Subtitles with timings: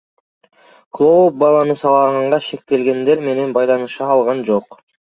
[0.99, 4.85] Клооп баланы сабаганга шектелгендер менен байланыша алган жок.